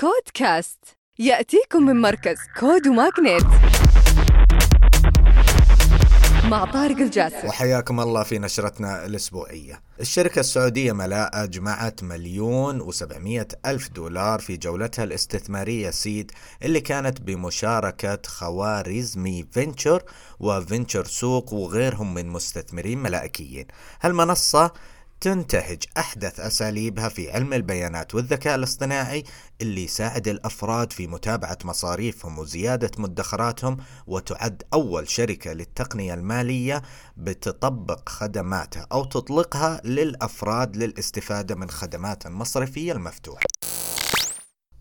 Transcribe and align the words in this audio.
كودكاست. 0.00 0.78
يأتيكم 1.18 1.82
من 1.82 2.00
مركز 2.00 2.36
كود 2.60 2.86
وماغنيت 2.86 3.44
مع 6.44 6.64
طارق 6.64 6.96
الجاسر 6.96 7.46
وحياكم 7.46 8.00
الله 8.00 8.22
في 8.22 8.38
نشرتنا 8.38 9.06
الأسبوعية. 9.06 9.82
الشركة 10.00 10.40
السعودية 10.40 10.92
ملاءة 10.92 11.44
جمعت 11.44 12.02
مليون 12.02 12.80
وسبعمية 12.80 13.48
ألف 13.66 13.88
دولار 13.88 14.40
في 14.40 14.56
جولتها 14.56 15.04
الاستثمارية 15.04 15.90
سيد 15.90 16.32
اللي 16.62 16.80
كانت 16.80 17.20
بمشاركة 17.20 18.18
خوارزمي 18.26 19.46
فينتشر 19.52 20.02
وفينتشر 20.40 21.04
سوق 21.04 21.52
وغيرهم 21.52 22.14
من 22.14 22.28
مستثمرين 22.28 22.98
ملائكيين. 22.98 23.66
هالمنصة 24.02 24.72
تنتهج 25.20 25.82
أحدث 25.98 26.40
أساليبها 26.40 27.08
في 27.08 27.30
علم 27.30 27.52
البيانات 27.52 28.14
والذكاء 28.14 28.54
الاصطناعي 28.54 29.24
اللي 29.60 29.84
يساعد 29.84 30.28
الأفراد 30.28 30.92
في 30.92 31.06
متابعة 31.06 31.58
مصاريفهم 31.64 32.38
وزيادة 32.38 32.90
مدخراتهم 32.98 33.76
وتعد 34.06 34.62
أول 34.72 35.08
شركة 35.08 35.52
للتقنية 35.52 36.14
المالية 36.14 36.82
بتطبق 37.16 38.08
خدماتها 38.08 38.86
أو 38.92 39.04
تطلقها 39.04 39.80
للأفراد 39.84 40.76
للاستفادة 40.76 41.54
من 41.54 41.70
خدمات 41.70 42.26
المصرفية 42.26 42.92
المفتوحة. 42.92 43.46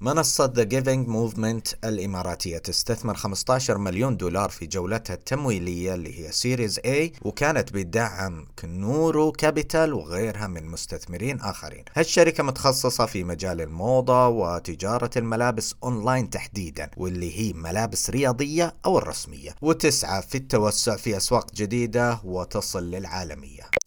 منصة 0.00 0.52
The 0.56 0.66
Giving 0.66 1.08
Movement 1.08 1.74
الإماراتية 1.84 2.58
تستثمر 2.58 3.14
15 3.14 3.78
مليون 3.78 4.16
دولار 4.16 4.50
في 4.50 4.66
جولتها 4.66 5.14
التمويلية 5.14 5.94
اللي 5.94 6.20
هي 6.20 6.32
Series 6.32 6.80
A 6.80 7.10
وكانت 7.22 7.72
بدعم 7.72 8.46
كنورو 8.58 9.32
كابيتال 9.32 9.92
وغيرها 9.92 10.46
من 10.46 10.66
مستثمرين 10.66 11.40
آخرين. 11.40 11.84
هالشركة 11.94 12.42
متخصصة 12.42 13.06
في 13.06 13.24
مجال 13.24 13.60
الموضة 13.60 14.28
وتجارة 14.28 15.10
الملابس 15.16 15.74
أونلاين 15.84 16.30
تحديدا 16.30 16.90
واللي 16.96 17.38
هي 17.38 17.52
ملابس 17.52 18.10
رياضية 18.10 18.74
أو 18.86 18.98
الرسمية 18.98 19.54
وتسعى 19.62 20.22
في 20.22 20.34
التوسع 20.34 20.96
في 20.96 21.16
أسواق 21.16 21.54
جديدة 21.54 22.20
وتصل 22.24 22.90
للعالمية. 22.90 23.77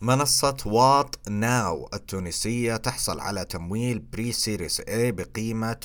منصة 0.00 0.56
Wattnow 0.66 1.88
التونسية 1.94 2.76
تحصل 2.76 3.20
على 3.20 3.44
تمويل 3.44 3.98
Pre-Series 3.98 4.80
A 4.80 5.12
بقيمة 5.12 5.76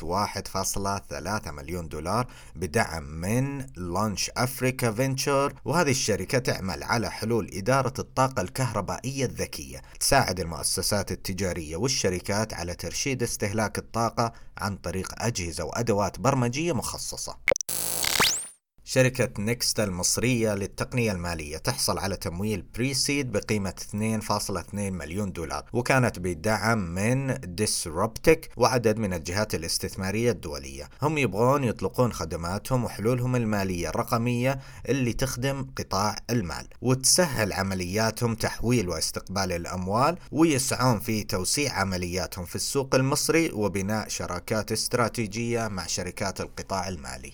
1.3 1.46 1.52
مليون 1.52 1.88
دولار 1.88 2.28
بدعم 2.56 3.04
من 3.04 3.66
Launch 3.76 4.32
Africa 4.38 4.92
Ventures 4.92 5.54
وهذه 5.66 5.92
الشركة 5.92 6.38
تعمل 6.38 6.84
على 6.84 7.12
حلول 7.12 7.50
إدارة 7.54 7.94
الطاقة 8.00 8.42
الكهربائية 8.42 9.26
الذكية 9.26 9.82
تساعد 10.00 10.40
المؤسسات 10.40 11.12
التجارية 11.12 11.76
والشركات 11.76 12.54
على 12.54 12.76
ترشيد 12.76 13.24
استهلاك 13.24 13.78
الطاقة 13.78 14.34
عن 14.58 14.76
طريق 14.76 15.24
أجهزة 15.24 15.64
وأدوات 15.64 16.20
برمجية 16.20 16.74
مخصصة. 16.74 17.38
شركة 18.94 19.30
Nexta 19.44 19.84
المصرية 19.84 20.56
للتقنية 20.56 21.12
المالية 21.12 21.58
تحصل 21.58 21.98
على 21.98 22.16
تمويل 22.16 22.62
Pre-Seed 22.76 23.32
بقيمة 23.32 23.74
2.2 23.92 24.74
مليون 24.74 25.32
دولار 25.32 25.64
وكانت 25.74 26.20
بدعم 26.20 26.78
من 26.78 27.38
Disruptech 27.56 28.50
وعدد 28.58 28.98
من 28.98 29.14
الجهات 29.14 29.56
الاستثمارية 29.56 30.32
الدولية. 30.32 30.90
هم 31.02 31.18
يبغون 31.18 31.64
يطلقون 31.64 32.14
خدماتهم 32.14 32.84
وحلولهم 32.84 33.36
المالية 33.36 33.90
الرقمية 33.90 34.60
اللي 34.90 35.14
تخدم 35.14 35.66
قطاع 35.78 36.16
المال 36.30 36.68
وتسهل 36.82 37.54
عملياتهم 37.54 38.36
تحويل 38.36 38.90
واستقبال 38.90 39.52
الأموال 39.52 40.18
ويسعون 40.32 41.00
في 41.00 41.24
توسيع 41.24 41.74
عملياتهم 41.74 42.46
في 42.46 42.56
السوق 42.56 42.96
المصري 42.96 43.52
وبناء 43.52 44.08
شراكات 44.08 44.72
استراتيجية 44.72 45.68
مع 45.68 45.88
شركات 45.88 46.42
القطاع 46.42 46.88
المالي. 46.88 47.32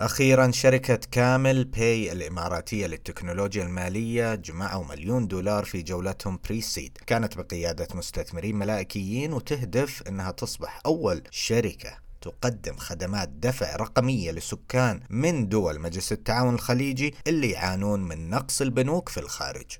أخيرا 0.00 0.50
شركة 0.50 1.00
كامل 1.10 1.64
باي 1.64 2.12
الإماراتية 2.12 2.86
للتكنولوجيا 2.86 3.64
المالية 3.64 4.34
جمعوا 4.34 4.84
مليون 4.84 5.28
دولار 5.28 5.64
في 5.64 5.82
جولتهم 5.82 6.38
بريسيد 6.44 6.98
كانت 7.06 7.36
بقيادة 7.38 7.88
مستثمرين 7.94 8.56
ملائكيين 8.56 9.32
وتهدف 9.32 10.02
أنها 10.08 10.30
تصبح 10.30 10.80
أول 10.86 11.22
شركة 11.30 11.98
تقدم 12.20 12.76
خدمات 12.76 13.28
دفع 13.28 13.76
رقمية 13.76 14.30
لسكان 14.30 15.00
من 15.10 15.48
دول 15.48 15.80
مجلس 15.80 16.12
التعاون 16.12 16.54
الخليجي 16.54 17.14
اللي 17.26 17.50
يعانون 17.50 18.00
من 18.00 18.30
نقص 18.30 18.60
البنوك 18.60 19.08
في 19.08 19.20
الخارج. 19.20 19.70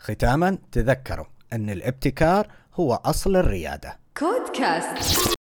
ختاما 0.00 0.58
تذكروا 0.72 1.26
أن 1.52 1.70
الابتكار 1.70 2.48
هو 2.74 2.94
أصل 2.94 3.36
الريادة. 3.36 3.98
كودكاست. 4.18 5.33